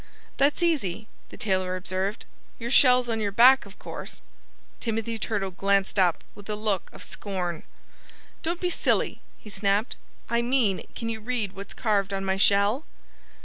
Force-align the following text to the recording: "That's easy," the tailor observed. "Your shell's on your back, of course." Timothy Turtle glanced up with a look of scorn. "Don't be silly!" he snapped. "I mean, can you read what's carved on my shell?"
"That's 0.37 0.63
easy," 0.63 1.07
the 1.29 1.37
tailor 1.37 1.75
observed. 1.75 2.25
"Your 2.57 2.71
shell's 2.71 3.07
on 3.07 3.19
your 3.19 3.31
back, 3.31 3.67
of 3.67 3.77
course." 3.77 4.19
Timothy 4.79 5.19
Turtle 5.19 5.51
glanced 5.51 5.99
up 5.99 6.23
with 6.33 6.49
a 6.49 6.55
look 6.55 6.89
of 6.91 7.03
scorn. 7.03 7.61
"Don't 8.41 8.59
be 8.59 8.71
silly!" 8.71 9.21
he 9.37 9.51
snapped. 9.51 9.97
"I 10.27 10.41
mean, 10.41 10.87
can 10.95 11.09
you 11.09 11.19
read 11.19 11.51
what's 11.53 11.75
carved 11.75 12.13
on 12.13 12.25
my 12.25 12.37
shell?" 12.37 12.83